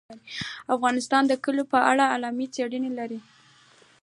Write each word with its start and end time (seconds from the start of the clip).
افغانستان 0.75 1.23
د 1.27 1.33
کلیو 1.43 1.69
په 1.73 1.79
اړه 1.91 2.03
علمي 2.13 2.47
څېړنې 2.53 2.91
لري. 2.99 3.19